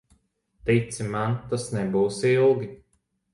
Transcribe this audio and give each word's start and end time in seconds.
Tici 0.69 1.05
man, 1.15 1.35
tas 1.51 1.67
nebūs 1.75 2.19
ilgi. 2.31 2.73